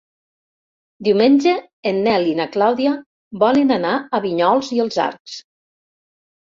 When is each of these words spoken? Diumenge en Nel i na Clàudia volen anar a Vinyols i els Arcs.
Diumenge 1.07 1.53
en 1.91 2.01
Nel 2.07 2.25
i 2.31 2.35
na 2.41 2.49
Clàudia 2.57 2.97
volen 3.47 3.77
anar 3.79 3.95
a 4.21 4.25
Vinyols 4.29 4.75
i 4.79 4.85
els 4.87 5.03
Arcs. 5.09 5.41